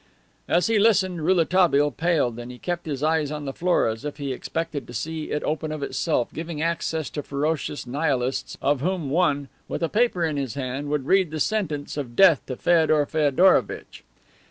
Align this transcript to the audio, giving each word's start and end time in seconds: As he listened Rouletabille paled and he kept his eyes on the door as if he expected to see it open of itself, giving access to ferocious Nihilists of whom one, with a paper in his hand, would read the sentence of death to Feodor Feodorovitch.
As 0.47 0.65
he 0.65 0.79
listened 0.79 1.23
Rouletabille 1.23 1.91
paled 1.91 2.39
and 2.39 2.51
he 2.51 2.57
kept 2.57 2.87
his 2.87 3.03
eyes 3.03 3.29
on 3.29 3.45
the 3.45 3.51
door 3.51 3.87
as 3.87 4.03
if 4.03 4.17
he 4.17 4.33
expected 4.33 4.87
to 4.87 4.95
see 4.95 5.25
it 5.25 5.43
open 5.43 5.71
of 5.71 5.83
itself, 5.83 6.33
giving 6.33 6.59
access 6.59 7.07
to 7.11 7.21
ferocious 7.21 7.85
Nihilists 7.85 8.57
of 8.63 8.81
whom 8.81 9.11
one, 9.11 9.47
with 9.67 9.83
a 9.83 9.89
paper 9.89 10.25
in 10.25 10.37
his 10.37 10.55
hand, 10.55 10.89
would 10.89 11.05
read 11.05 11.29
the 11.29 11.39
sentence 11.39 11.97
of 11.97 12.15
death 12.15 12.43
to 12.47 12.55
Feodor 12.57 13.05
Feodorovitch. 13.05 14.03